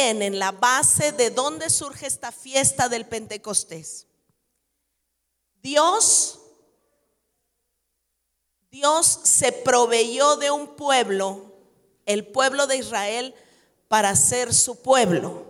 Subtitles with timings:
[0.00, 4.06] bien en la base de dónde surge esta fiesta del Pentecostés.
[5.62, 6.38] Dios,
[8.70, 11.52] Dios se proveyó de un pueblo,
[12.06, 13.34] el pueblo de Israel,
[13.88, 15.44] para ser su pueblo.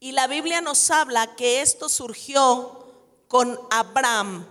[0.00, 2.86] Y la Biblia nos habla que esto surgió
[3.28, 4.48] con Abraham.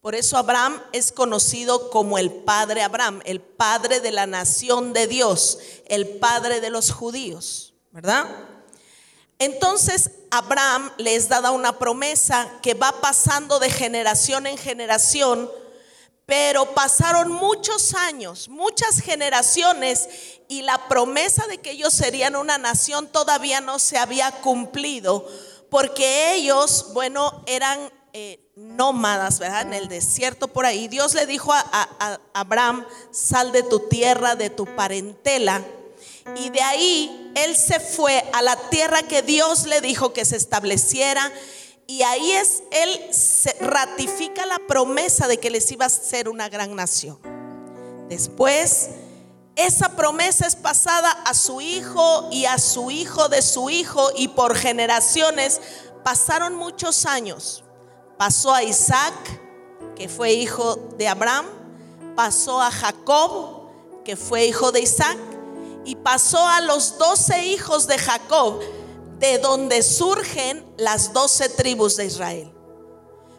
[0.00, 5.06] Por eso Abraham es conocido como el padre Abraham, el padre de la nación de
[5.06, 8.26] Dios, el padre de los judíos, ¿verdad?
[9.38, 15.50] Entonces Abraham les da una promesa que va pasando de generación en generación,
[16.26, 20.08] pero pasaron muchos años, muchas generaciones
[20.48, 25.28] y la promesa de que ellos serían una nación todavía no se había cumplido,
[25.70, 29.62] porque ellos, bueno, eran eh, nómadas, ¿verdad?
[29.62, 30.86] En el desierto por ahí.
[30.88, 35.64] Dios le dijo a, Abraham, sal de tu tierra, de tu parentela.
[36.36, 40.36] Y de ahí él se fue a la tierra que Dios le dijo que se
[40.36, 41.32] estableciera.
[41.86, 46.48] Y ahí es, él se ratifica la promesa de que les iba a ser una
[46.48, 47.18] gran nación.
[48.08, 48.90] Después,
[49.56, 54.28] esa promesa es pasada a su hijo y a su hijo de su hijo y
[54.28, 55.60] por generaciones
[56.02, 57.62] pasaron muchos años.
[58.16, 59.14] Pasó a Isaac,
[59.94, 61.46] que fue hijo de Abraham,
[62.16, 63.68] pasó a Jacob,
[64.04, 65.18] que fue hijo de Isaac,
[65.84, 68.60] y pasó a los doce hijos de Jacob,
[69.18, 72.52] de donde surgen las doce tribus de Israel.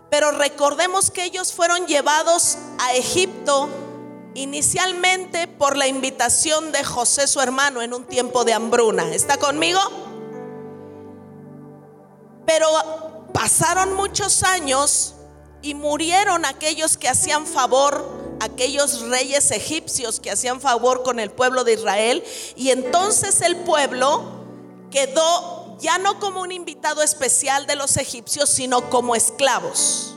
[0.10, 3.70] Pero recordemos que ellos fueron llevados a Egipto
[4.36, 9.14] inicialmente por la invitación de José su hermano en un tiempo de hambruna.
[9.14, 9.80] ¿Está conmigo?
[12.46, 12.68] Pero
[13.34, 15.16] Pasaron muchos años
[15.64, 21.64] y murieron aquellos que hacían favor, aquellos reyes egipcios que hacían favor con el pueblo
[21.64, 22.24] de Israel.
[22.56, 24.24] Y entonces el pueblo
[24.92, 30.14] quedó ya no como un invitado especial de los egipcios, sino como esclavos.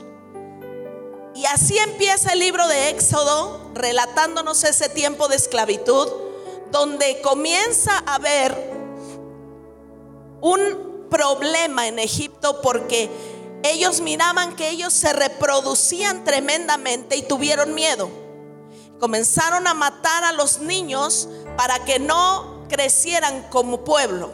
[1.35, 6.07] Y así empieza el libro de Éxodo, relatándonos ese tiempo de esclavitud,
[6.71, 8.55] donde comienza a haber
[10.41, 13.09] un problema en Egipto porque
[13.63, 18.09] ellos miraban que ellos se reproducían tremendamente y tuvieron miedo.
[18.99, 24.31] Comenzaron a matar a los niños para que no crecieran como pueblo.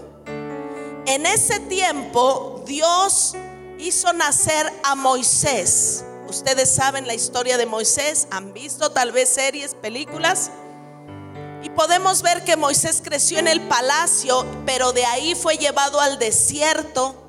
[1.05, 3.35] En ese tiempo Dios
[3.77, 6.05] hizo nacer a Moisés.
[6.29, 10.49] Ustedes saben la historia de Moisés, han visto tal vez series, películas.
[11.61, 16.19] Y podemos ver que Moisés creció en el palacio, pero de ahí fue llevado al
[16.19, 17.22] desierto,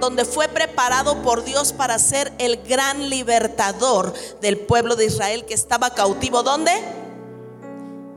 [0.00, 5.54] donde fue preparado por Dios para ser el gran libertador del pueblo de Israel que
[5.54, 6.42] estaba cautivo.
[6.42, 6.72] ¿Dónde?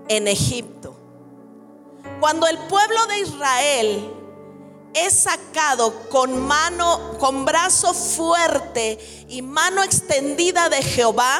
[0.07, 0.95] En Egipto.
[2.19, 4.13] Cuando el pueblo de Israel
[4.93, 11.39] es sacado con mano, con brazo fuerte y mano extendida de Jehová,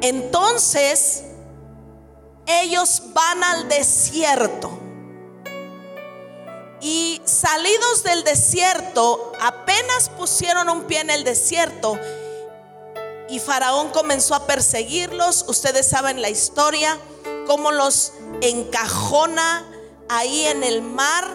[0.00, 1.24] entonces
[2.46, 4.85] ellos van al desierto.
[6.88, 11.98] Y salidos del desierto, apenas pusieron un pie en el desierto
[13.28, 15.46] y Faraón comenzó a perseguirlos.
[15.48, 16.96] Ustedes saben la historia,
[17.48, 19.66] cómo los encajona
[20.08, 21.26] ahí en el mar,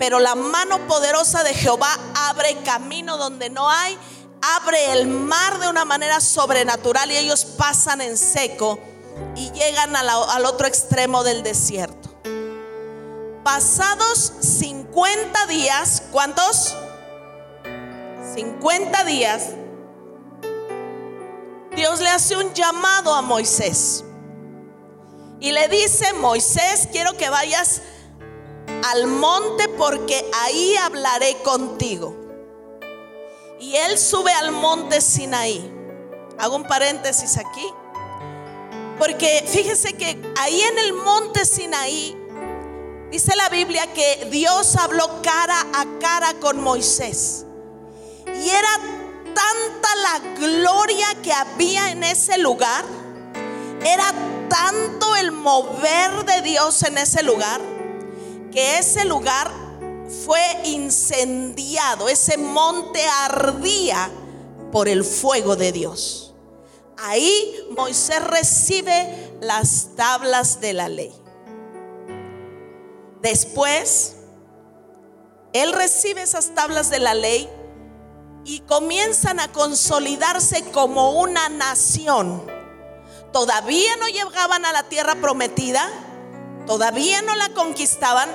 [0.00, 3.96] pero la mano poderosa de Jehová abre camino donde no hay,
[4.56, 8.80] abre el mar de una manera sobrenatural y ellos pasan en seco
[9.36, 12.07] y llegan al otro extremo del desierto.
[13.50, 16.76] Pasados 50 días, ¿cuántos?
[18.34, 19.46] 50 días,
[21.74, 24.04] Dios le hace un llamado a Moisés.
[25.40, 27.80] Y le dice, Moisés, quiero que vayas
[28.92, 32.14] al monte porque ahí hablaré contigo.
[33.58, 35.72] Y él sube al monte Sinaí.
[36.38, 37.66] Hago un paréntesis aquí.
[38.98, 42.27] Porque fíjese que ahí en el monte Sinaí,
[43.10, 47.44] dice la Biblia que Dios habló cara a cara con Moisés.
[48.26, 48.68] Y era
[49.24, 52.84] tanta la gloria que había en ese lugar.
[53.84, 54.12] Era
[54.48, 57.60] tanto el mover de Dios en ese lugar.
[58.52, 59.50] Que ese lugar
[60.24, 62.08] fue incendiado.
[62.08, 64.10] Ese monte ardía
[64.72, 66.34] por el fuego de Dios.
[66.98, 71.12] Ahí Moisés recibe las tablas de la ley.
[73.22, 74.16] Después,
[75.52, 77.48] él recibe esas tablas de la ley
[78.44, 82.42] y comienzan a consolidarse como una nación.
[83.32, 85.88] Todavía no llegaban a la tierra prometida,
[86.66, 88.28] todavía no la conquistaban,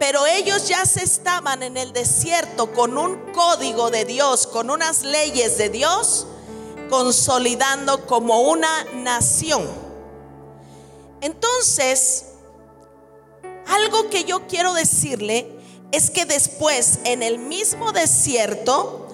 [0.00, 5.02] Pero ellos ya se estaban en el desierto con un código de Dios, con unas
[5.02, 6.26] leyes de Dios,
[6.88, 9.68] consolidando como una nación.
[11.20, 12.29] Entonces,
[13.70, 15.46] algo que yo quiero decirle
[15.92, 19.08] es que después en el mismo desierto,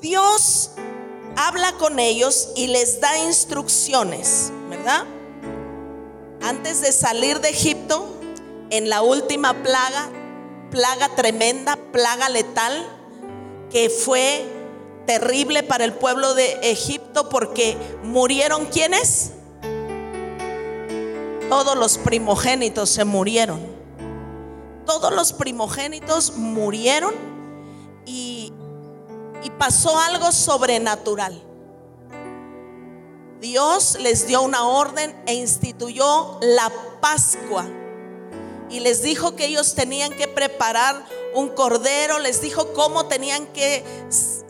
[0.00, 0.70] Dios
[1.36, 5.04] habla con ellos y les da instrucciones, ¿verdad?
[6.40, 8.08] Antes de salir de Egipto,
[8.70, 10.10] en la última plaga,
[10.70, 12.86] plaga tremenda, plaga letal,
[13.70, 14.44] que fue
[15.06, 19.32] terrible para el pueblo de Egipto porque murieron quienes?
[21.48, 23.60] Todos los primogénitos se murieron.
[24.86, 27.14] Todos los primogénitos murieron
[28.04, 28.52] y,
[29.58, 31.40] pasó algo sobrenatural.
[33.40, 37.66] Dios les dio una orden e instituyó la Pascua.
[38.70, 41.04] Y les dijo que ellos tenían que preparar
[41.34, 43.84] un cordero, les dijo cómo tenían que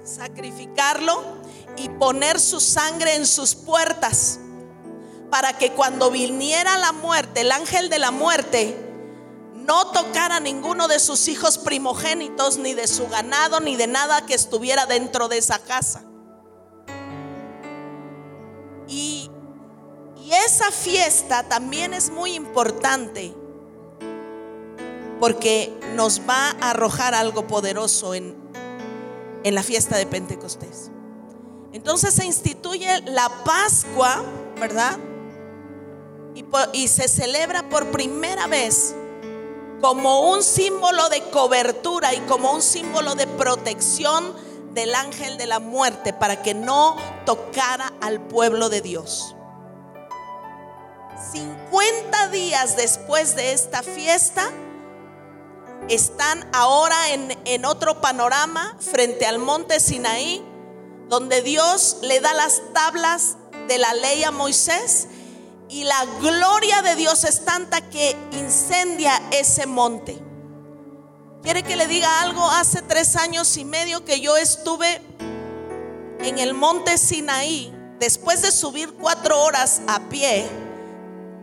[0.04, 1.22] sacrificarlo
[1.76, 4.38] y poner su sangre en sus puertas
[5.32, 8.76] para que cuando viniera la muerte, el ángel de la muerte,
[9.54, 14.26] no tocara a ninguno de sus hijos primogénitos, ni de su ganado, ni de nada
[14.26, 16.02] que estuviera dentro de esa casa.
[18.86, 19.30] Y,
[20.22, 23.34] y esa fiesta también es muy importante
[25.18, 28.36] porque nos va a arrojar algo poderoso en,
[29.44, 30.90] en la fiesta de Pentecostés.
[31.72, 34.22] Entonces se instituye la Pascua,
[34.60, 34.98] ¿verdad?
[36.34, 38.94] Y, se celebra por primera vez
[39.80, 44.34] como un símbolo de cobertura y como un símbolo de protección
[44.72, 46.96] del ángel de la muerte para que no
[47.26, 49.34] tocara al pueblo de Dios.
[51.32, 54.50] 50 días después de esta fiesta,
[55.88, 60.44] están ahora en, en, otro panorama frente al monte Sinaí,
[61.08, 63.36] donde Dios le da las tablas
[63.66, 65.08] de la ley a Moisés
[65.72, 70.18] y la gloria de Dios es tanta que incendia ese monte.
[71.42, 72.46] ¿Quiere que le diga algo?
[72.46, 75.00] Hace tres años y medio que yo estuve
[76.20, 80.46] en el monte Sinaí, después de subir cuatro horas a pie,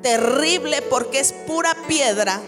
[0.04, 2.40] terrible porque es pura piedra,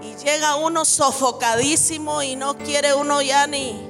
[0.00, 3.86] y llega uno sofocadísimo y no quiere uno ya ni,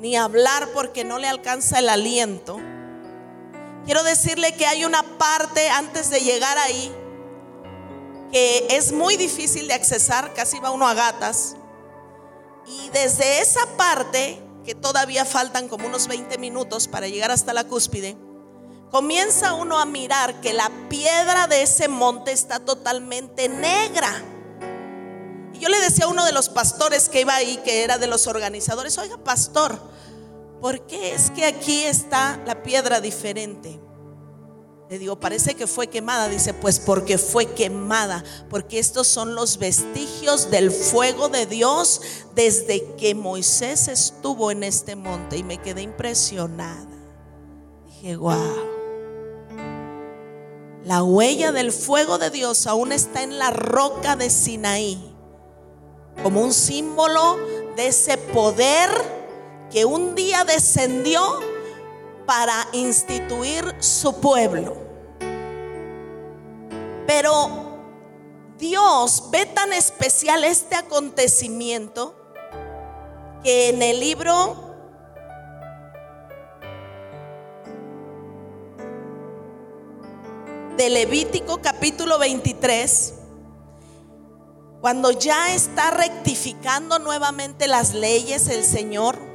[0.00, 2.58] ni hablar porque no le alcanza el aliento.
[3.84, 6.94] Quiero decirle que hay una parte antes de llegar ahí
[8.30, 11.56] que es muy difícil de accesar, casi va uno a gatas.
[12.66, 17.64] Y desde esa parte, que todavía faltan como unos 20 minutos para llegar hasta la
[17.64, 18.16] cúspide,
[18.90, 24.22] comienza uno a mirar que la piedra de ese monte está totalmente negra.
[25.52, 28.06] Y yo le decía a uno de los pastores que iba ahí, que era de
[28.06, 29.89] los organizadores, oiga pastor,
[30.60, 33.80] ¿por qué es que aquí está la piedra diferente?
[34.90, 36.28] Le digo, parece que fue quemada.
[36.28, 42.00] Dice, pues porque fue quemada, porque estos son los vestigios del fuego de Dios
[42.34, 45.36] desde que Moisés estuvo en este monte.
[45.36, 46.88] Y me quedé impresionada.
[47.86, 48.70] Dije, wow.
[50.84, 55.14] La huella del fuego de Dios aún está en la roca de Sinaí,
[56.24, 57.38] como un símbolo
[57.76, 59.19] de ese poder
[59.70, 61.20] que un día descendió
[62.26, 64.76] para instituir su pueblo.
[67.06, 67.60] Pero
[68.58, 72.14] Dios ve tan especial este acontecimiento
[73.42, 74.70] que en el libro
[80.76, 83.14] de Levítico capítulo 23,
[84.80, 89.29] cuando ya está rectificando nuevamente las leyes el Señor,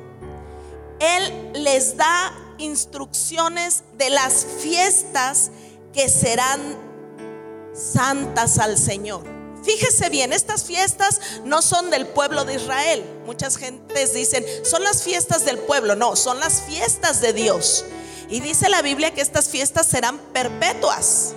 [1.00, 5.52] él les da instrucciones de las fiestas
[5.94, 6.60] que serán
[7.74, 9.24] santas al Señor.
[9.64, 13.04] Fíjese bien, estas fiestas no son del pueblo de Israel.
[13.26, 15.96] Muchas gentes dicen, son las fiestas del pueblo.
[15.96, 17.84] No, son las fiestas de Dios.
[18.30, 21.34] Y dice la Biblia que estas fiestas serán perpetuas.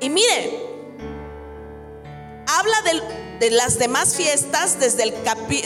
[0.00, 0.66] Y mire,
[2.46, 3.02] habla del
[3.38, 5.14] de las demás fiestas, desde el,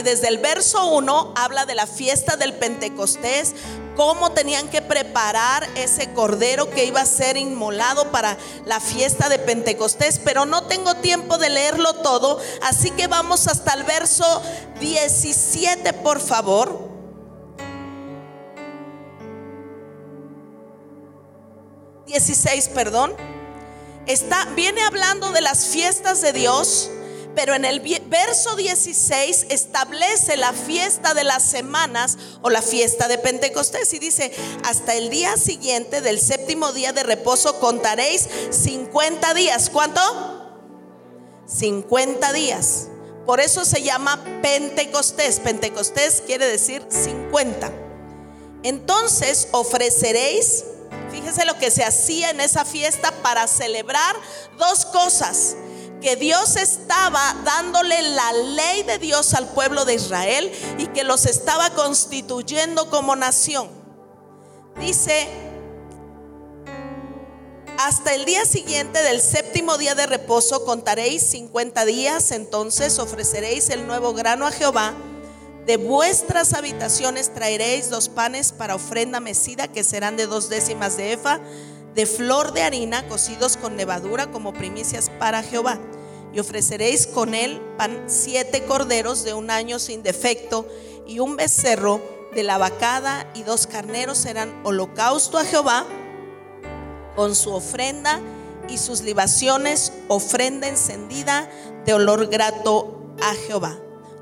[0.03, 3.55] desde el verso 1, habla de la fiesta del Pentecostés,
[3.97, 9.39] cómo tenían que preparar ese cordero que iba a ser inmolado para la fiesta de
[9.39, 14.43] Pentecostés, pero no tengo tiempo de leerlo todo, así que vamos hasta el verso
[14.81, 16.91] 17, por favor.
[22.07, 23.13] 16, perdón.
[24.07, 26.91] está, viene hablando de las fiestas de Dios,
[27.41, 33.17] pero en el verso 16 establece la fiesta de las semanas o la fiesta de
[33.17, 34.31] Pentecostés y dice,
[34.63, 39.71] hasta el día siguiente del séptimo día de reposo contaréis 50 días.
[39.71, 40.03] ¿Cuánto?
[41.47, 42.89] 50 días.
[43.25, 45.41] Por eso se llama Pentecostés.
[45.41, 47.73] Pentecostés quiere decir 50.
[48.65, 50.65] Entonces ofreceréis,
[51.11, 54.15] fíjese lo que se hacía en esa fiesta para celebrar
[54.59, 55.57] dos cosas.
[56.01, 61.27] Que Dios estaba dándole la ley de Dios al pueblo de Israel y que los
[61.27, 63.69] estaba constituyendo como nación.
[64.79, 65.29] Dice
[67.83, 73.87] hasta el día siguiente del séptimo día de reposo contaréis 50 días, entonces ofreceréis el
[73.87, 74.95] nuevo grano a Jehová.
[75.65, 81.15] De vuestras habitaciones traeréis dos panes para ofrenda mecida que serán de dos décimas de
[81.15, 81.41] efa,
[81.95, 85.79] de flor de harina cocidos con levadura como primicias para Jehová.
[86.33, 90.67] Y ofreceréis con él pan siete corderos de un año sin defecto
[91.07, 92.01] y un becerro
[92.35, 95.85] de la vacada y dos carneros serán holocausto a Jehová
[97.17, 98.21] con su ofrenda
[98.69, 101.51] y sus libaciones, ofrenda encendida
[101.85, 103.77] de olor grato a Jehová.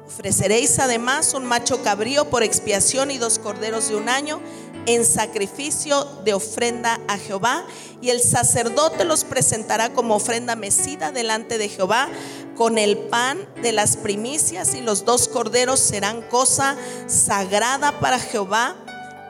[0.07, 4.41] Ofreceréis además un macho cabrío por expiación y dos corderos de un año
[4.87, 7.65] en sacrificio de ofrenda a Jehová,
[8.01, 12.09] y el sacerdote los presentará como ofrenda mecida delante de Jehová
[12.57, 18.77] con el pan de las primicias, y los dos corderos serán cosa sagrada para Jehová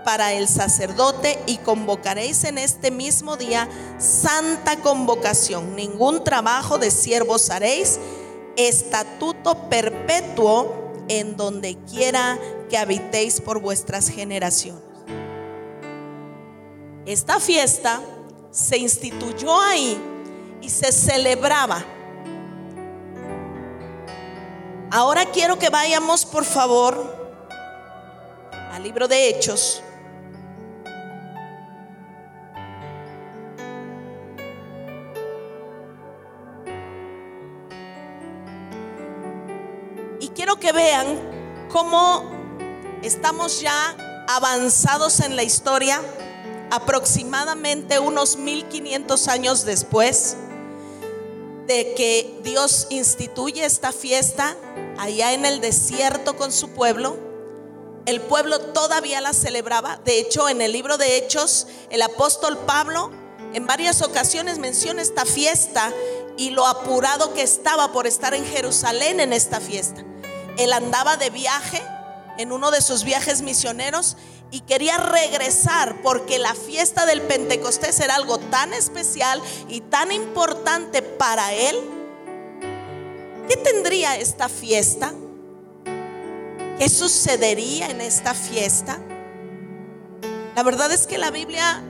[0.04, 5.76] para el sacerdote y convocaréis en este mismo día santa convocación.
[5.76, 7.98] Ningún trabajo de siervos haréis,
[8.56, 12.38] estatuto perpetuo en donde quiera
[12.70, 14.82] que habitéis por vuestras generaciones.
[17.08, 18.02] Esta fiesta
[18.50, 19.98] se instituyó ahí
[20.60, 21.82] y se celebraba.
[24.90, 27.16] Ahora quiero que vayamos, por favor,
[28.52, 29.82] al libro de Hechos.
[40.34, 41.18] quiero que vean
[41.68, 42.30] cómo
[43.02, 43.96] estamos ya
[44.28, 46.00] avanzados en la historia,
[46.70, 50.36] aproximadamente unos 1500 años después
[51.66, 54.56] de que Dios instituye esta fiesta
[54.98, 57.16] allá en el desierto con su pueblo.
[58.06, 60.00] El pueblo todavía la celebraba.
[60.04, 63.10] De hecho, en el libro de Hechos, el apóstol Pablo
[63.52, 65.92] en varias ocasiones menciona esta fiesta
[66.36, 70.04] y lo apurado que estaba por estar en Jerusalén en esta fiesta
[70.58, 71.82] él andaba de viaje
[72.36, 74.16] en uno de sus viajes misioneros
[74.50, 81.02] y quería regresar porque la fiesta del Pentecostés era algo tan especial y tan importante
[81.02, 81.76] para él.
[83.48, 85.12] ¿Qué tendría esta fiesta?
[86.78, 88.98] ¿Qué sucedería en esta fiesta?
[90.54, 91.82] La verdad es que la Biblia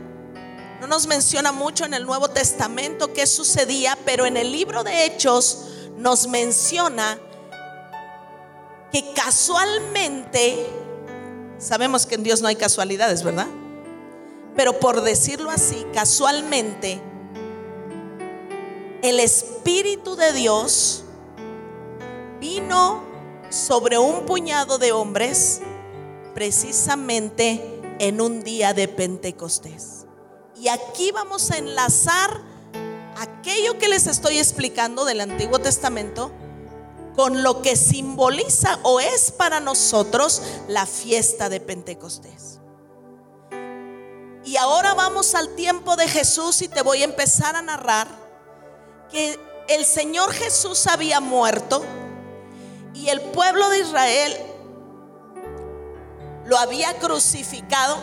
[0.81, 5.05] no nos menciona mucho en el Nuevo Testamento qué sucedía, pero en el libro de
[5.05, 5.65] Hechos
[5.97, 7.19] nos menciona
[8.93, 10.67] que casualmente,
[11.59, 13.49] sabemos que en Dios no hay casualidades, ¿verdad?
[14.57, 17.01] Pero por decirlo así, casualmente,
[19.03, 21.05] el Espíritu de Dios
[22.41, 23.03] vino
[23.51, 25.61] sobre un puñado de hombres
[26.35, 30.07] precisamente en un día de Pentecostés.
[30.57, 32.43] Y aquí vamos a enlazar
[33.17, 36.33] aquello que les estoy explicando del Antiguo Testamento
[37.19, 42.61] con lo que simboliza o es para nosotros la fiesta de Pentecostés.
[44.45, 48.07] Y ahora vamos al tiempo de Jesús y te voy a empezar a narrar
[49.11, 49.37] que
[49.69, 51.83] el Señor Jesús había muerto
[52.95, 54.37] y el pueblo de Israel
[56.45, 57.99] lo había crucificado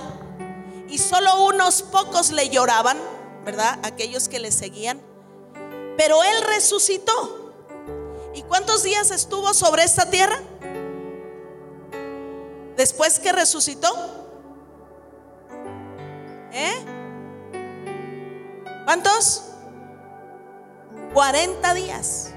[0.89, 2.97] y solo unos pocos le lloraban,
[3.45, 3.79] ¿verdad?
[3.83, 5.01] Aquellos que le seguían.
[5.95, 7.44] Pero Él resucitó.
[8.35, 10.37] ¿Y cuántos días estuvo sobre esta tierra?
[12.75, 13.89] Después que resucitó.
[16.51, 16.85] ¿Eh?
[18.83, 19.45] ¿Cuántos?
[21.13, 22.33] 40 días.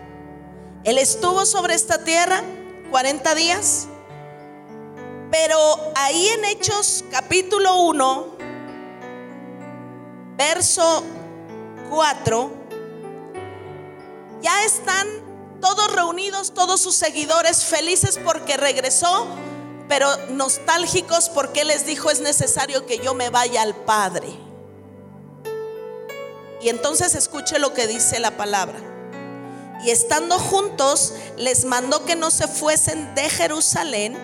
[0.84, 2.44] Él estuvo sobre esta tierra
[2.92, 3.88] 40 días.
[5.32, 5.58] Pero
[5.96, 8.26] ahí en Hechos capítulo 1,
[10.36, 11.02] verso
[11.90, 12.50] 4,
[14.40, 15.06] ya están
[15.60, 19.26] todos reunidos, todos sus seguidores felices porque regresó,
[19.88, 24.28] pero nostálgicos porque les dijo es necesario que yo me vaya al Padre.
[26.60, 28.78] Y entonces escuche lo que dice la palabra.
[29.84, 34.18] Y estando juntos, les mandó que no se fuesen de Jerusalén,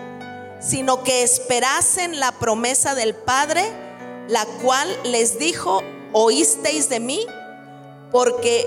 [0.61, 3.65] sino que esperasen la promesa del Padre,
[4.29, 7.25] la cual les dijo, oísteis de mí,
[8.11, 8.67] porque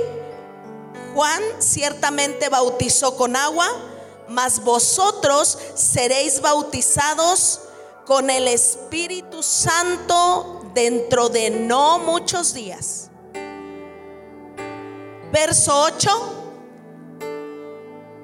[1.13, 3.67] Juan ciertamente bautizó con agua,
[4.27, 7.61] mas vosotros seréis bautizados
[8.05, 13.09] con el Espíritu Santo dentro de no muchos días.
[15.31, 16.09] Verso 8,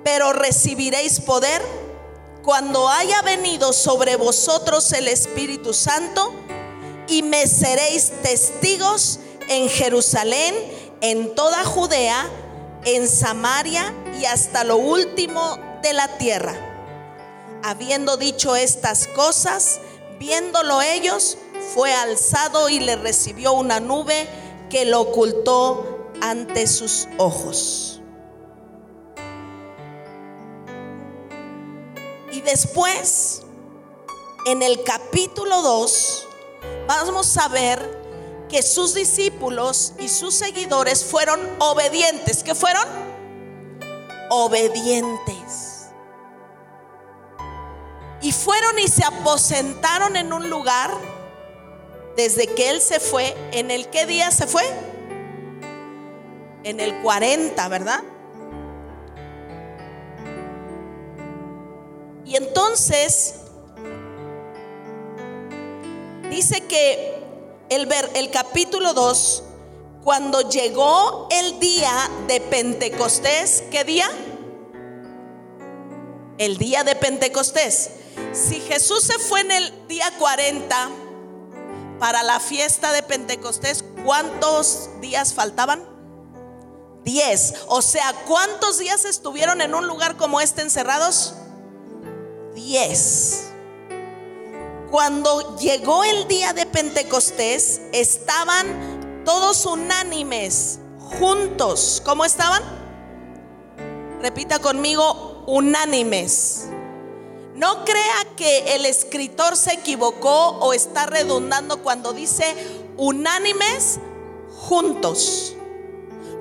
[0.03, 1.61] pero recibiréis poder
[2.43, 6.33] cuando haya venido sobre vosotros el Espíritu Santo
[7.07, 10.55] y me seréis testigos en Jerusalén,
[11.01, 12.29] en toda Judea,
[12.85, 16.55] en Samaria y hasta lo último de la tierra.
[17.63, 19.79] Habiendo dicho estas cosas,
[20.19, 21.37] viéndolo ellos,
[21.73, 24.27] fue alzado y le recibió una nube
[24.69, 28.01] que lo ocultó ante sus ojos.
[32.31, 33.43] Y después,
[34.45, 36.27] en el capítulo 2,
[36.87, 38.02] vamos a ver
[38.53, 42.43] que sus discípulos y sus seguidores fueron obedientes.
[42.43, 42.83] ¿Qué fueron?
[44.29, 45.87] Obedientes.
[48.21, 50.91] Y fueron y se aposentaron en un lugar
[52.15, 53.35] desde que él se fue.
[53.53, 54.61] ¿En el qué día se fue?
[56.63, 58.03] En el 40, ¿verdad?
[62.23, 63.33] Y entonces
[66.29, 67.22] dice que
[67.75, 69.43] el, ver, el capítulo 2,
[70.03, 74.09] cuando llegó el día de Pentecostés, ¿qué día?
[76.37, 77.91] El día de Pentecostés.
[78.33, 80.89] Si Jesús se fue en el día 40
[81.99, 85.83] para la fiesta de Pentecostés, ¿cuántos días faltaban?
[87.05, 87.53] 10.
[87.67, 91.35] O sea, ¿cuántos días estuvieron en un lugar como este encerrados?
[92.55, 93.52] 10.
[94.93, 100.77] Cuando llegó el día de Pentecostés, estaban todos unánimes,
[101.17, 101.99] juntos.
[102.05, 102.61] ¿Cómo estaban?
[104.21, 106.65] Repita conmigo, unánimes.
[107.55, 112.53] No crea que el escritor se equivocó o está redundando cuando dice
[112.95, 113.97] unánimes
[114.55, 115.55] juntos.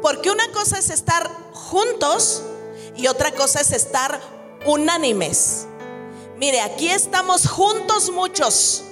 [0.02, 2.42] Porque una cosa es estar juntos
[2.96, 4.20] y otra cosa es estar
[4.66, 5.68] unánimes.
[6.42, 8.82] Mire, aquí estamos juntos muchos,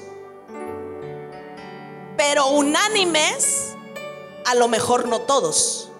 [2.16, 3.74] pero unánimes,
[4.46, 5.90] a lo mejor no todos.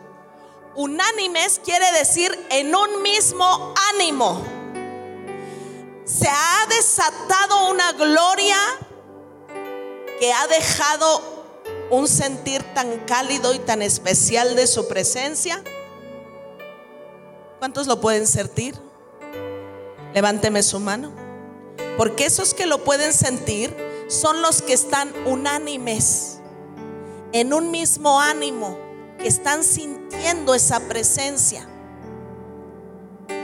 [0.77, 4.41] Unánimes quiere decir en un mismo ánimo.
[6.05, 8.57] Se ha desatado una gloria
[10.21, 11.21] que ha dejado
[11.91, 15.61] un sentir tan cálido y tan especial de su presencia.
[17.59, 18.79] ¿Cuántos lo pueden sentir?
[20.15, 21.29] Levánteme su mano.
[22.01, 23.77] Porque esos que lo pueden sentir
[24.09, 26.39] son los que están unánimes,
[27.33, 28.79] en un mismo ánimo,
[29.19, 31.69] que están sintiendo esa presencia.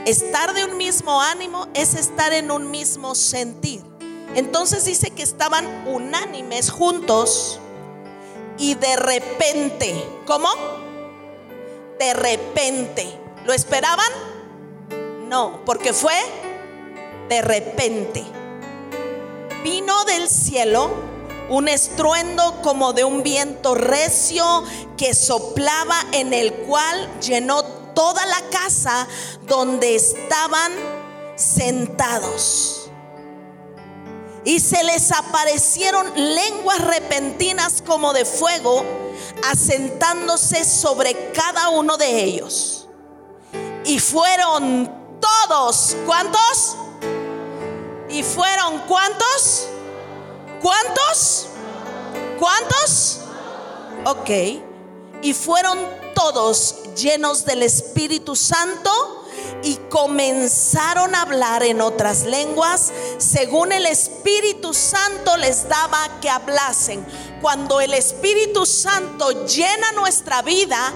[0.07, 3.83] Estar de un mismo ánimo es estar en un mismo sentir.
[4.33, 7.59] Entonces dice que estaban unánimes juntos
[8.57, 10.49] y de repente, ¿cómo?
[11.99, 13.19] De repente.
[13.45, 14.11] ¿Lo esperaban?
[15.29, 16.15] No, porque fue
[17.29, 18.25] de repente.
[19.69, 20.89] Vino del cielo
[21.49, 24.63] un estruendo como de un viento recio
[24.95, 29.05] que soplaba en el cual llenó toda la casa
[29.45, 30.71] donde estaban
[31.35, 32.89] sentados.
[34.45, 38.85] Y se les aparecieron lenguas repentinas como de fuego,
[39.51, 42.87] asentándose sobre cada uno de ellos.
[43.83, 46.77] Y fueron todos, ¿cuántos?
[48.09, 49.67] ¿Y fueron cuántos?
[50.61, 51.47] ¿Cuántos?
[52.39, 53.19] ¿Cuántos?
[54.05, 54.29] Ok.
[55.21, 55.79] Y fueron
[56.15, 59.25] todos llenos del Espíritu Santo
[59.63, 67.05] y comenzaron a hablar en otras lenguas según el Espíritu Santo les daba que hablasen.
[67.41, 70.93] Cuando el Espíritu Santo llena nuestra vida,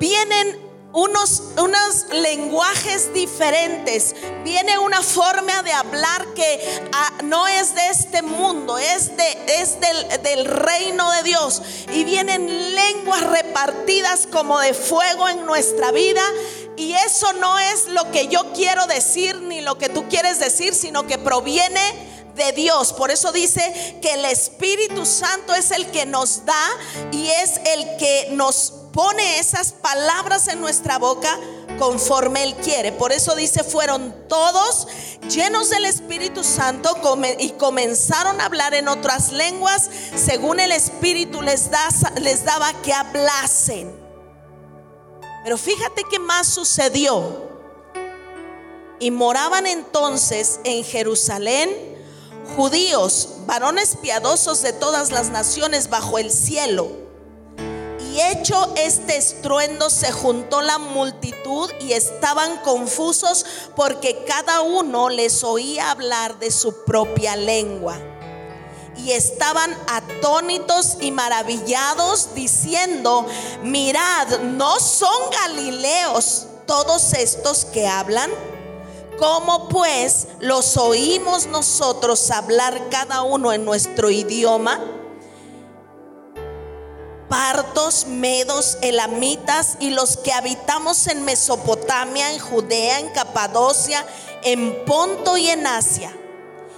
[0.00, 0.63] vienen
[0.94, 4.14] unos, unos lenguajes diferentes.
[4.44, 9.80] Viene una forma de hablar que ah, no es de este mundo, es, de, es
[9.80, 11.62] del, del reino de Dios.
[11.92, 16.22] Y vienen lenguas repartidas como de fuego en nuestra vida.
[16.76, 20.74] Y eso no es lo que yo quiero decir ni lo que tú quieres decir,
[20.74, 22.92] sino que proviene de Dios.
[22.92, 26.70] Por eso dice que el Espíritu Santo es el que nos da
[27.10, 31.38] y es el que nos pone esas palabras en nuestra boca
[31.78, 32.92] conforme Él quiere.
[32.92, 34.86] Por eso dice, fueron todos
[35.28, 36.96] llenos del Espíritu Santo
[37.38, 41.68] y comenzaron a hablar en otras lenguas según el Espíritu les,
[42.20, 43.92] les daba que hablasen.
[45.42, 47.52] Pero fíjate qué más sucedió.
[49.00, 51.68] Y moraban entonces en Jerusalén
[52.56, 57.03] judíos, varones piadosos de todas las naciones bajo el cielo.
[58.16, 65.90] Hecho este estruendo se juntó la multitud y estaban confusos porque cada uno les oía
[65.90, 67.98] hablar de su propia lengua.
[68.96, 73.26] Y estaban atónitos y maravillados diciendo,
[73.62, 78.30] mirad, ¿no son galileos todos estos que hablan?
[79.18, 84.80] ¿Cómo pues los oímos nosotros hablar cada uno en nuestro idioma?
[87.28, 94.04] Partos, medos, elamitas y los que habitamos en Mesopotamia, en Judea, en Capadocia,
[94.42, 96.14] en Ponto y en Asia,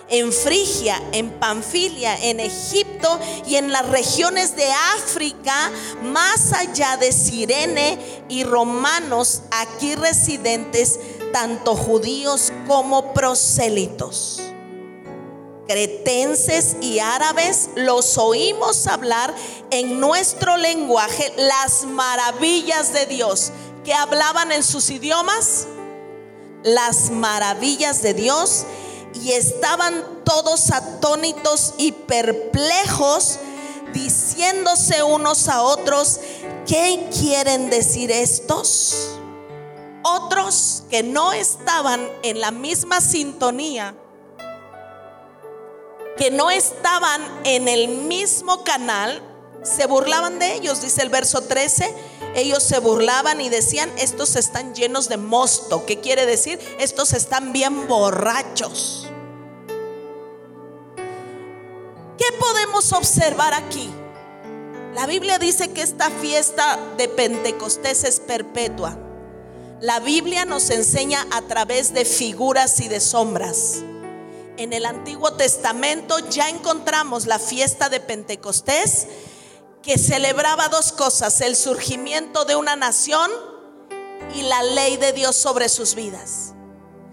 [0.09, 5.71] en Frigia, en Panfilia, en Egipto y en las regiones de África,
[6.03, 10.99] más allá de Sirene y romanos aquí residentes
[11.33, 14.46] tanto judíos como prosélitos.
[15.67, 19.35] Cretenses y árabes los oímos hablar
[19.71, 23.53] en nuestro lenguaje las maravillas de Dios.
[23.85, 25.69] que hablaban en sus idiomas?
[26.65, 28.65] Las maravillas de Dios.
[29.15, 33.39] Y estaban todos atónitos y perplejos,
[33.95, 36.19] diciéndose unos a otros,
[36.67, 39.11] ¿qué quieren decir estos?
[40.03, 43.95] Otros que no estaban en la misma sintonía,
[46.17, 49.23] que no estaban en el mismo canal,
[49.63, 51.93] se burlaban de ellos, dice el verso 13.
[52.35, 55.85] Ellos se burlaban y decían, estos están llenos de mosto.
[55.87, 56.61] ¿Qué quiere decir?
[56.79, 59.09] Estos están bien borrachos.
[62.19, 63.91] ¿Qué podemos observar aquí?
[64.95, 68.97] La Biblia dice que esta fiesta de Pentecostés es perpetua.
[69.81, 73.83] La Biblia nos enseña a través de figuras y de sombras.
[74.59, 79.07] En el Antiguo Testamento ya encontramos la fiesta de Pentecostés
[79.83, 83.31] que celebraba dos cosas, el surgimiento de una nación
[84.35, 86.55] y la ley de Dios sobre sus vidas.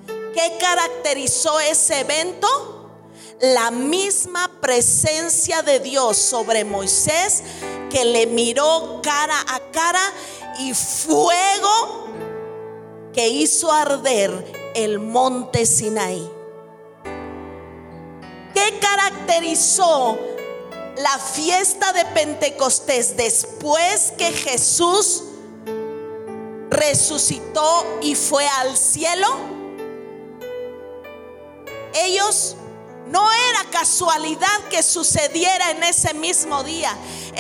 [0.08, 2.48] ¿Qué caracterizó ese evento?
[3.42, 7.44] La misma presencia de Dios sobre Moisés
[7.92, 10.14] que le miró cara a cara
[10.60, 12.08] y fuego
[13.12, 16.33] que hizo arder el monte Sinaí.
[18.64, 20.18] ¿Qué caracterizó
[20.96, 25.24] la fiesta de Pentecostés después que Jesús
[26.70, 29.28] resucitó y fue al cielo?
[32.06, 32.56] Ellos
[33.08, 36.96] no era casualidad que sucediera en ese mismo día.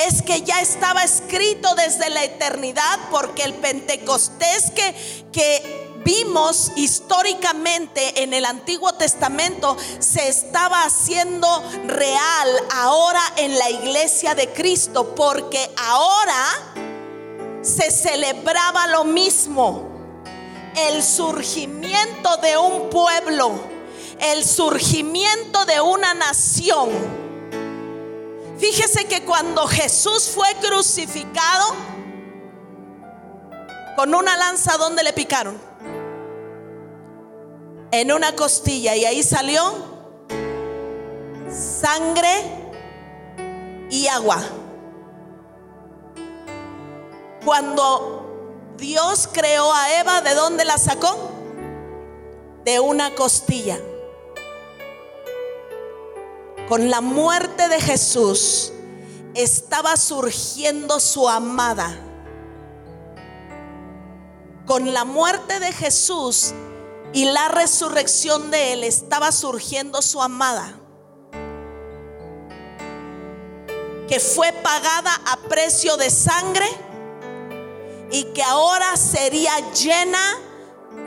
[0.05, 4.93] Es que ya estaba escrito desde la eternidad porque el Pentecostés que,
[5.31, 11.47] que vimos históricamente en el Antiguo Testamento se estaba haciendo
[11.85, 16.45] real ahora en la iglesia de Cristo porque ahora
[17.61, 19.91] se celebraba lo mismo.
[20.75, 23.73] El surgimiento de un pueblo
[24.23, 26.89] el surgimiento de una nación.
[28.57, 31.75] Fíjese que cuando Jesús fue crucificado,
[33.97, 35.59] con una lanza, ¿dónde le picaron?
[37.93, 39.61] En una costilla y ahí salió
[41.47, 42.43] sangre
[43.91, 44.41] y agua.
[47.45, 51.15] Cuando Dios creó a Eva, ¿de dónde la sacó?
[52.65, 53.77] De una costilla.
[56.67, 58.73] Con la muerte de Jesús
[59.35, 61.95] estaba surgiendo su amada.
[64.65, 66.55] Con la muerte de Jesús
[67.13, 70.75] y la resurrección de Él estaba surgiendo su amada.
[74.07, 76.67] Que fue pagada a precio de sangre
[78.11, 80.37] y que ahora sería llena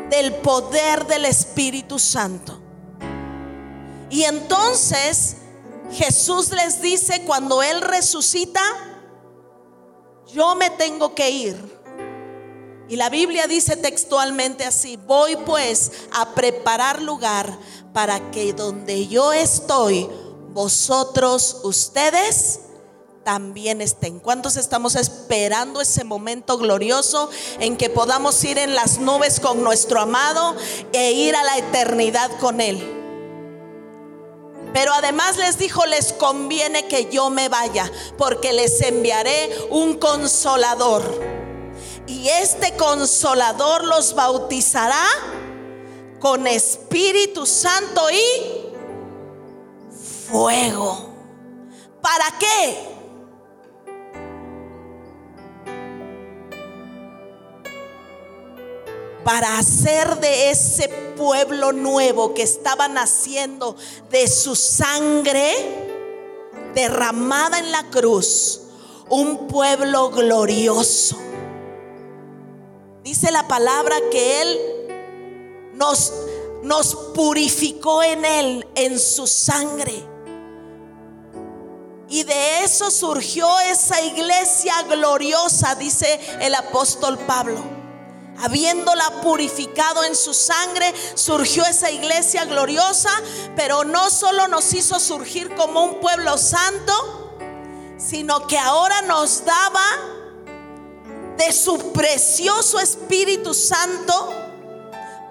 [0.09, 2.61] del poder del Espíritu Santo.
[4.09, 5.37] Y entonces
[5.93, 8.63] Jesús les dice cuando Él resucita,
[10.33, 11.76] yo me tengo que ir.
[12.89, 17.59] Y la Biblia dice textualmente así, voy pues a preparar lugar
[17.93, 20.09] para que donde yo estoy,
[20.53, 22.61] vosotros, ustedes,
[23.25, 24.21] también estén.
[24.21, 30.01] ¿Cuántos estamos esperando ese momento glorioso en que podamos ir en las nubes con nuestro
[30.01, 30.55] amado
[30.93, 32.79] e ir a la eternidad con Él?
[34.73, 41.36] Pero además les dijo, les conviene que yo me vaya, porque les enviaré un consolador.
[42.07, 45.05] Y este consolador los bautizará
[46.21, 48.67] con Espíritu Santo y
[50.29, 51.11] fuego.
[52.01, 52.97] ¿Para qué?
[59.27, 63.75] para hacer de ese pueblo nuevo que estaba naciendo
[64.09, 65.53] de su sangre
[66.77, 68.61] derramada en la cruz,
[69.09, 71.19] un pueblo glorioso.
[73.07, 74.61] Dice la palabra que Él
[75.75, 76.13] nos,
[76.65, 80.05] nos purificó en Él, en su sangre.
[82.09, 87.63] Y de eso surgió esa iglesia gloriosa, dice el apóstol Pablo
[88.39, 93.11] habiéndola purificado en su sangre, surgió esa iglesia gloriosa,
[93.55, 97.37] pero no solo nos hizo surgir como un pueblo santo,
[97.99, 100.16] sino que ahora nos daba
[101.37, 104.33] de su precioso Espíritu Santo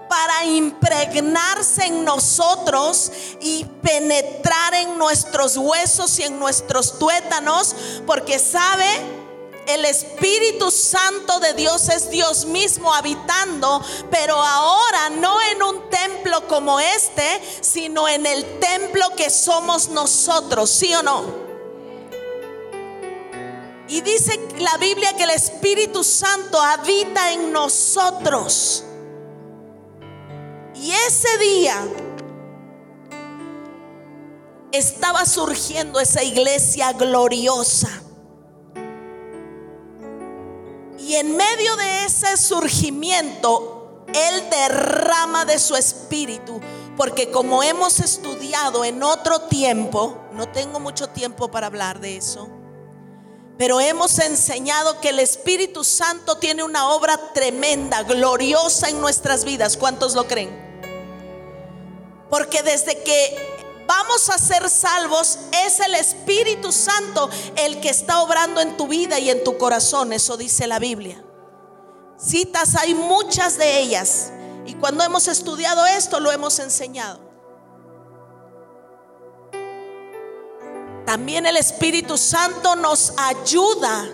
[0.09, 8.85] para impregnarse en nosotros y penetrar en nuestros huesos y en nuestros tuétanos, porque sabe
[9.67, 16.47] el Espíritu Santo de Dios es Dios mismo habitando, pero ahora no en un templo
[16.47, 21.44] como este, sino en el templo que somos nosotros, ¿sí o no?
[23.95, 28.83] Y dice la Biblia que el Espíritu Santo habita en nosotros.
[30.73, 31.81] Y ese día
[34.73, 38.03] estaba surgiendo esa iglesia gloriosa.
[40.99, 46.59] Y en medio de ese surgimiento, Él derrama de su espíritu.
[46.97, 52.49] Porque como hemos estudiado en otro tiempo, no tengo mucho tiempo para hablar de eso,
[53.57, 59.77] pero hemos enseñado que el Espíritu Santo tiene una obra tremenda, gloriosa en nuestras vidas.
[59.77, 60.63] ¿Cuántos lo creen?
[62.29, 68.59] Porque desde que vamos a ser salvos, es el Espíritu Santo el que está obrando
[68.59, 70.11] en tu vida y en tu corazón.
[70.11, 71.23] Eso dice la Biblia.
[72.17, 74.31] Citas hay muchas de ellas.
[74.65, 77.24] Y cuando hemos estudiado esto, lo hemos enseñado.
[81.05, 84.09] También el Espíritu Santo nos ayuda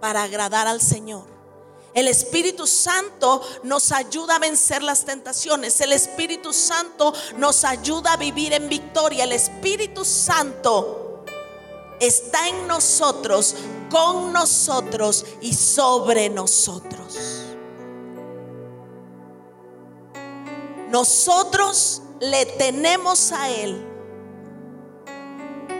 [0.00, 1.24] para agradar al Señor.
[1.92, 5.80] El Espíritu Santo nos ayuda a vencer las tentaciones.
[5.80, 9.24] El Espíritu Santo nos ayuda a vivir en victoria.
[9.24, 11.24] El Espíritu Santo
[11.98, 13.56] está en nosotros,
[13.90, 17.16] con nosotros y sobre nosotros.
[20.90, 23.95] Nosotros le tenemos a Él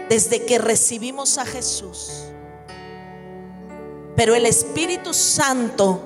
[0.08, 2.10] desde que recibimos a Jesús.
[4.16, 6.00] Pero el Espíritu Santo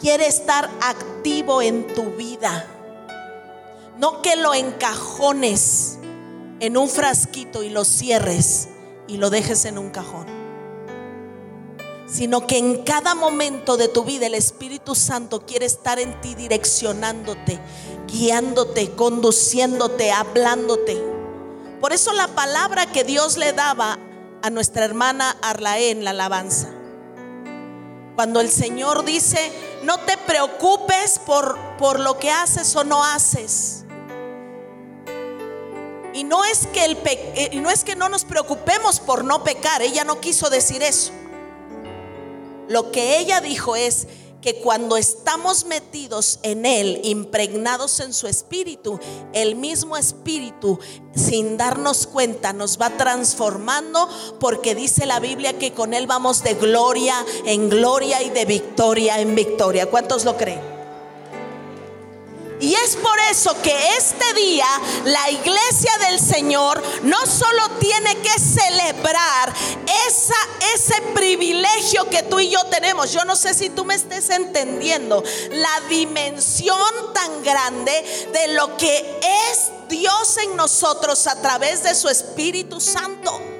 [0.00, 2.66] quiere estar activo en tu vida.
[3.98, 5.98] No que lo encajones
[6.60, 8.68] en un frasquito y lo cierres
[9.06, 10.26] y lo dejes en un cajón.
[12.08, 16.34] Sino que en cada momento de tu vida el Espíritu Santo quiere estar en ti
[16.34, 17.58] direccionándote,
[18.06, 21.15] guiándote, conduciéndote, hablándote.
[21.86, 24.00] Por eso la palabra que Dios le daba
[24.42, 26.68] a nuestra hermana Arlaé en la alabanza
[28.16, 29.52] cuando el Señor dice,
[29.84, 33.84] no te preocupes por, por lo que haces o no haces.
[36.12, 39.44] Y no, es que el eh, y no es que no nos preocupemos por no
[39.44, 41.12] pecar, ella no quiso decir eso.
[42.66, 44.08] Lo que ella dijo es,
[44.40, 49.00] que cuando estamos metidos en Él, impregnados en su espíritu,
[49.32, 50.78] el mismo espíritu,
[51.14, 56.54] sin darnos cuenta, nos va transformando porque dice la Biblia que con Él vamos de
[56.54, 59.86] gloria en gloria y de victoria en victoria.
[59.86, 60.75] ¿Cuántos lo creen?
[62.60, 64.66] Y es por eso que este día
[65.04, 69.52] la iglesia del Señor no solo tiene que celebrar
[70.06, 70.34] esa,
[70.74, 73.12] ese privilegio que tú y yo tenemos.
[73.12, 79.20] Yo no sé si tú me estés entendiendo la dimensión tan grande de lo que
[79.50, 83.55] es Dios en nosotros a través de su Espíritu Santo.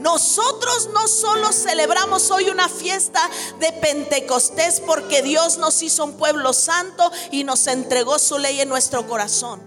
[0.00, 3.20] Nosotros no solo celebramos hoy una fiesta
[3.58, 8.68] de Pentecostés porque Dios nos hizo un pueblo santo y nos entregó su ley en
[8.68, 9.60] nuestro corazón,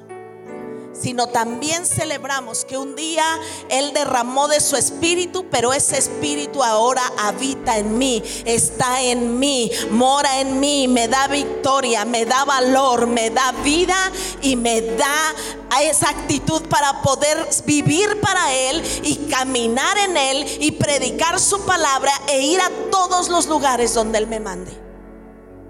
[1.03, 3.25] sino también celebramos que un día
[3.67, 9.69] Él derramó de su espíritu, pero ese espíritu ahora habita en mí, está en mí,
[9.91, 13.97] mora en mí, me da victoria, me da valor, me da vida
[14.41, 15.35] y me da
[15.81, 22.13] esa actitud para poder vivir para Él y caminar en Él y predicar su palabra
[22.29, 24.71] e ir a todos los lugares donde Él me mande.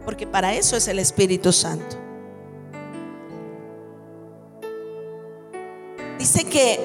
[0.06, 2.03] Porque para eso es el Espíritu Santo.
[6.54, 6.80] Que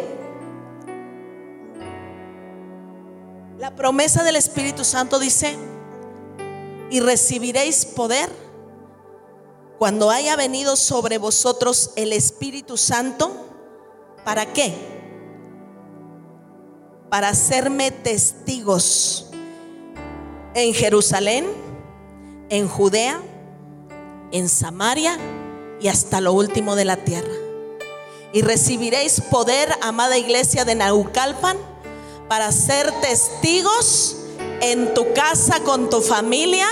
[3.58, 5.58] la promesa del Espíritu Santo dice,
[6.90, 8.30] y recibiréis poder
[9.78, 13.30] cuando haya venido sobre vosotros el Espíritu Santo.
[14.24, 14.74] ¿Para qué?
[17.10, 19.26] Para hacerme testigos
[20.54, 21.46] en Jerusalén,
[22.48, 23.20] en Judea,
[24.32, 25.18] en Samaria
[25.78, 27.47] y hasta lo último de la tierra
[28.32, 31.56] y recibiréis poder, amada iglesia de Naucalpan,
[32.28, 34.16] para ser testigos
[34.60, 36.66] en tu casa con tu familia,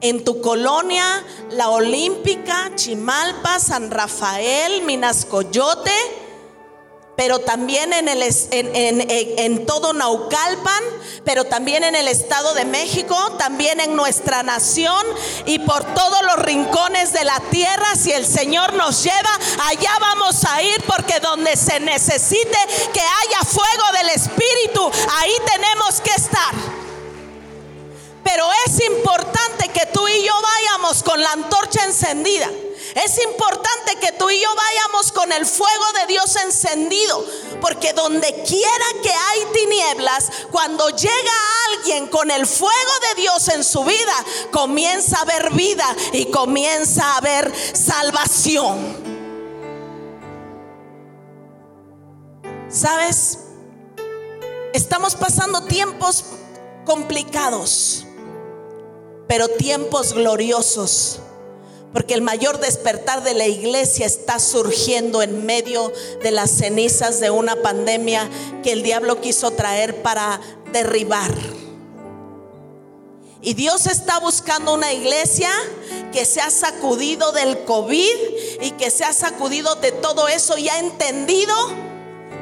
[0.00, 6.19] en tu colonia, la Olímpica, Chimalpa, San Rafael, Minascoyote
[7.20, 10.82] pero también en, el, en, todo Naucalpan,
[11.22, 15.04] pero también en el Estado de México, también en nuestra nación
[15.44, 17.94] y por todos los rincones de la tierra.
[17.94, 22.58] Si el Señor nos lleva, allá vamos a ir porque donde se necesite
[22.94, 26.54] que haya fuego del Espíritu, ahí tenemos que estar.
[28.24, 32.48] Pero es importante que tú y yo vayamos con la antorcha encendida.
[32.94, 37.24] Es importante que tú y yo vayamos con el fuego de Dios encendido,
[37.60, 41.32] porque donde quiera que hay tinieblas, cuando llega
[41.72, 47.04] alguien con el fuego de Dios en su vida, comienza a haber vida y comienza
[47.04, 49.10] a haber salvación.
[52.68, 53.38] ¿Sabes?
[54.72, 56.24] Estamos pasando tiempos
[56.84, 58.04] complicados,
[59.28, 61.20] pero tiempos gloriosos.
[61.92, 67.30] Porque el mayor despertar de la iglesia está surgiendo en medio de las cenizas de
[67.30, 68.28] una pandemia
[68.62, 70.40] que el diablo quiso traer para
[70.72, 71.34] derribar.
[73.42, 75.50] Y Dios está buscando una iglesia
[76.12, 78.16] que se ha sacudido del COVID
[78.60, 81.54] y que se ha sacudido de todo eso y ha entendido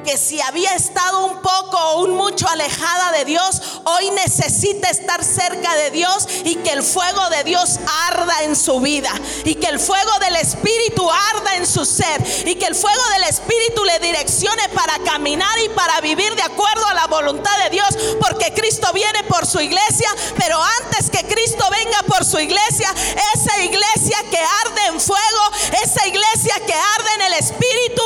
[0.08, 5.22] que si había estado un poco o un mucho alejada de Dios, hoy necesita estar
[5.22, 9.12] cerca de Dios y que el fuego de Dios arda en su vida
[9.44, 13.24] y que el fuego del Espíritu arda en su ser y que el fuego del
[13.24, 17.88] Espíritu le direccione para caminar y para vivir de acuerdo a la voluntad de Dios,
[18.18, 22.94] porque Cristo viene por su iglesia, pero antes que Cristo venga por su iglesia,
[23.34, 25.42] esa iglesia que arde en fuego,
[25.84, 28.02] esa iglesia que arde en el Espíritu,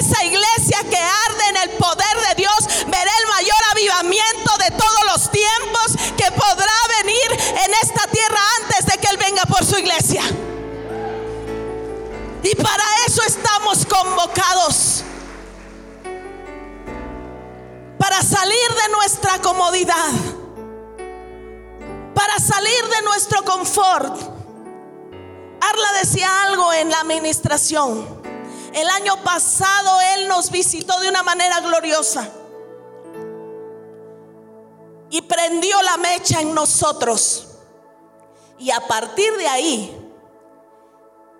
[0.00, 5.04] esa iglesia que arde en el poder de Dios, veré el mayor avivamiento de todos
[5.12, 7.32] los tiempos que podrá venir
[7.64, 10.22] en esta tierra antes de que Él venga por su iglesia.
[12.42, 15.02] Y para eso estamos convocados.
[17.98, 20.12] Para salir de nuestra comodidad.
[22.14, 24.14] Para salir de nuestro confort.
[25.60, 28.23] Arla decía algo en la administración.
[28.74, 32.28] El año pasado Él nos visitó de una manera gloriosa.
[35.10, 37.46] Y prendió la mecha en nosotros.
[38.58, 39.96] Y a partir de ahí,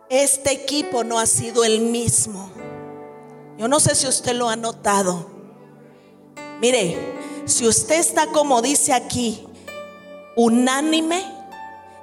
[0.09, 2.53] este equipo no ha sido el mismo.
[3.59, 5.29] Yo no sé si usted lo ha notado.
[6.61, 6.97] Mire,
[7.47, 9.44] si usted está como dice aquí,
[10.37, 11.25] unánime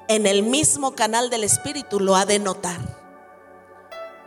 [0.10, 3.01] en el mismo canal del Espíritu, lo ha de notar.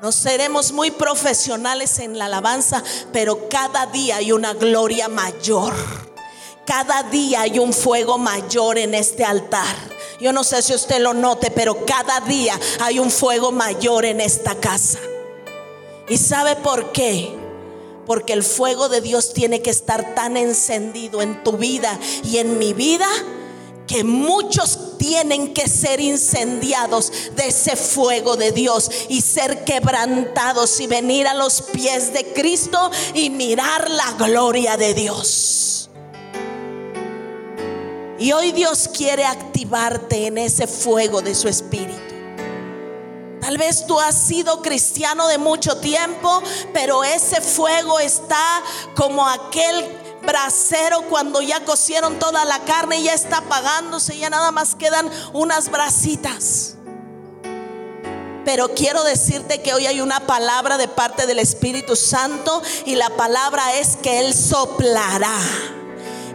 [0.02, 5.74] No seremos muy profesionales en la alabanza, pero cada día hay una gloria mayor.
[6.66, 9.76] Cada día hay un fuego mayor en este altar.
[10.20, 14.20] Yo no sé si usted lo note, pero cada día hay un fuego mayor en
[14.20, 14.98] esta casa.
[16.08, 17.34] ¿Y sabe por qué?
[18.06, 22.58] Porque el fuego de Dios tiene que estar tan encendido en tu vida y en
[22.58, 23.08] mi vida
[23.86, 30.86] que muchos tienen que ser incendiados de ese fuego de Dios y ser quebrantados y
[30.86, 35.90] venir a los pies de Cristo y mirar la gloria de Dios.
[38.18, 42.00] Y hoy Dios quiere activarte en ese fuego de su espíritu.
[43.42, 46.42] Tal vez tú has sido cristiano de mucho tiempo,
[46.72, 48.62] pero ese fuego está
[48.94, 49.84] como aquel
[50.26, 55.70] brasero cuando ya cocieron toda la carne ya está apagándose, ya nada más quedan unas
[55.70, 56.74] brasitas.
[58.44, 63.10] Pero quiero decirte que hoy hay una palabra de parte del Espíritu Santo y la
[63.10, 65.38] palabra es que Él soplará.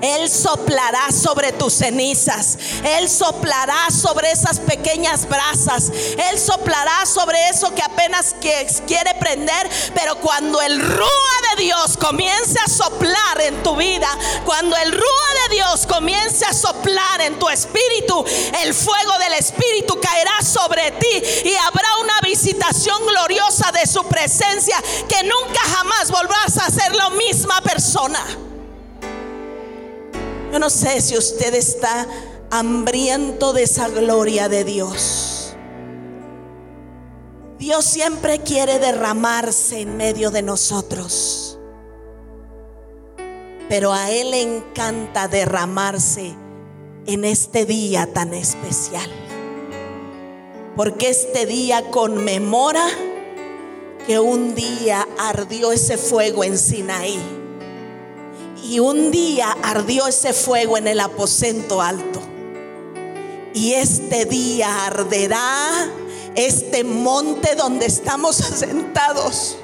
[0.01, 2.57] Él soplará sobre tus cenizas.
[2.83, 5.91] Él soplará sobre esas pequeñas brasas.
[6.29, 9.69] Él soplará sobre eso que apenas quiere prender.
[9.93, 14.09] Pero cuando el rúa de Dios comience a soplar en tu vida,
[14.45, 18.23] cuando el rúa de Dios comience a soplar en tu espíritu,
[18.63, 24.81] el fuego del espíritu caerá sobre ti y habrá una visitación gloriosa de su presencia
[25.07, 28.48] que nunca jamás volverás a ser la misma persona.
[30.51, 32.07] Yo no sé si usted está
[32.49, 35.55] hambriento de esa gloria de Dios.
[37.59, 41.59] Dios siempre quiere derramarse en medio de nosotros.
[43.67, 46.33] Pero a Él le encanta derramarse
[47.05, 49.09] en este día tan especial.
[50.75, 52.87] Porque este día conmemora
[54.07, 57.38] que un día ardió ese fuego en Sinaí
[58.69, 62.21] y un día ardió ese fuego en el aposento alto.
[63.55, 65.89] Y este día arderá
[66.35, 69.57] este monte donde estamos asentados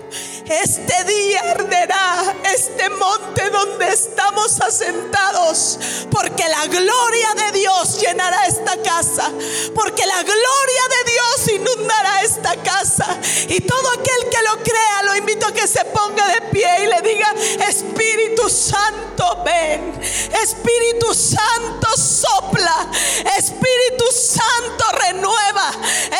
[0.47, 5.79] este día arderá este monte donde estamos asentados,
[6.11, 9.31] porque la gloria de Dios llenará esta casa,
[9.73, 13.19] porque la gloria de Dios inundará esta casa.
[13.47, 16.87] Y todo aquel que lo crea, lo invito a que se ponga de pie y
[16.87, 17.33] le diga,
[17.67, 19.99] Espíritu Santo, ven.
[20.43, 22.89] Espíritu Santo, sopla.
[23.37, 25.71] Espíritu Santo, renueva.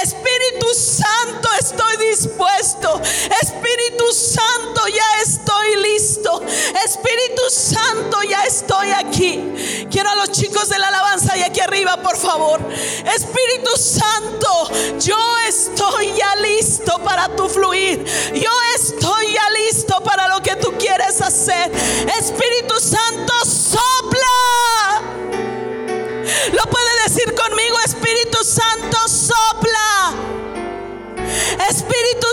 [0.02, 3.02] Espíritu Santo, estoy dispuesto.
[3.42, 6.42] Espíritu Santo, ya estoy listo.
[6.86, 9.88] Espíritu Santo, ya estoy aquí.
[9.92, 12.60] Quiero a los chicos de la alabanza y aquí arriba, por favor.
[12.72, 18.04] Espíritu Santo, yo estoy ya listo para tu fluir.
[18.34, 21.72] Yo estoy ya listo para lo que tú quieres hacer.
[22.18, 23.05] Espíritu Santo,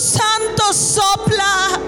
[0.02, 1.80] Santo sopla.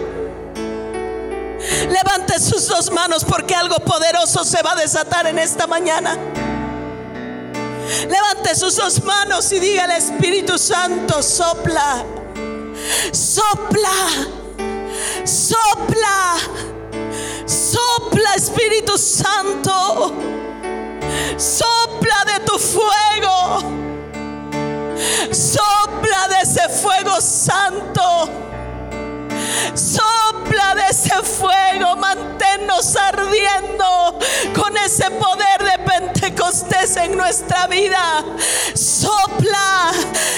[1.90, 6.16] Levante sus dos manos porque algo poderoso se va a desatar en esta mañana.
[8.08, 12.04] Levante sus dos manos y diga al Espíritu Santo, sopla,
[13.12, 13.90] sopla,
[15.24, 16.36] sopla,
[17.44, 20.14] sopla Espíritu Santo,
[21.36, 23.93] sopla de tu fuego.
[25.32, 28.28] Sopla de ese fuego santo.
[29.74, 34.18] Sopla de ese fuego, manténnos ardiendo
[34.54, 38.24] con ese poder de Pentecostés en nuestra vida.
[38.74, 39.92] Sopla,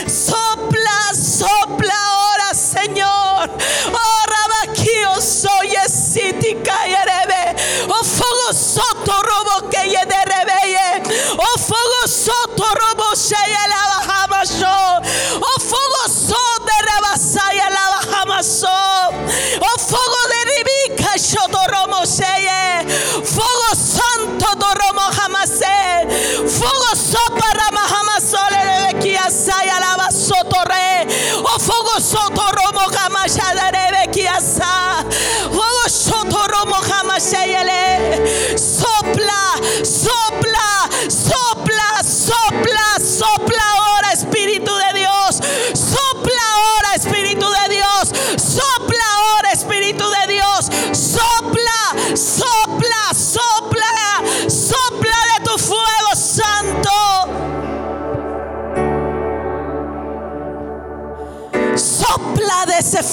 [0.06, 3.50] sopla, sopla ahora, Señor.
[3.92, 4.16] Oh,
[4.62, 4.90] aquí
[5.20, 7.56] soy esítica y erebe.
[7.88, 11.02] Oh, fuego soto robo que de rebeye.
[11.36, 13.85] Oh, fuego soto robo sheye la
[14.48, 15.02] Oh,
[15.58, 18.75] fuego so de rebasaya la bajamaso.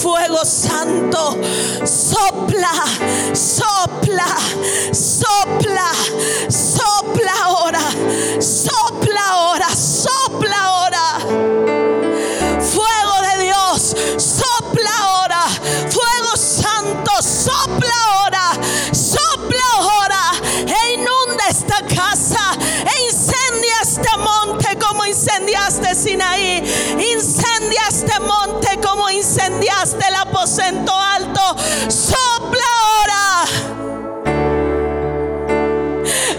[0.03, 1.37] Fuego santo.
[1.85, 2.73] Sopla,
[3.33, 4.27] sopla,
[4.91, 5.91] sopla,
[6.49, 7.79] sopla ahora.
[8.39, 11.19] Sopla ahora, sopla ahora.
[12.73, 15.43] Fuego de Dios, sopla ahora.
[15.89, 18.45] Fuego santo, sopla ahora.
[18.91, 20.21] Sopla ahora.
[20.67, 22.57] E inunda esta casa.
[22.93, 26.57] E incendia este monte como incendiaste Sinaí.
[27.13, 28.62] Incendia este monte
[29.15, 31.41] incendiaste el aposento alto.
[31.87, 33.45] Sopla ahora.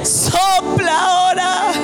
[0.05, 1.84] Sopla ahora.